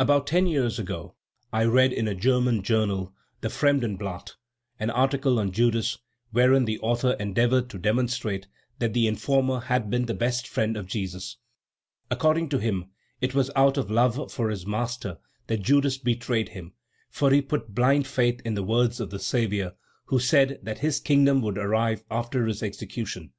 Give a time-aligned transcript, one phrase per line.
[0.00, 1.14] About ten years ago,
[1.52, 4.34] I read in a German journal, the Fremdenblatt,
[4.80, 5.98] an article on Judas,
[6.32, 8.48] wherein the author endeavored to demonstrate
[8.80, 11.36] that the informer had been the best friend of Jesus.
[12.10, 12.86] According to him,
[13.20, 16.72] it was out of love for his master that Judas betrayed him,
[17.08, 19.76] for he put blind faith in the words of the Saviour,
[20.06, 23.30] who said that his kingdom would arrive after his execution.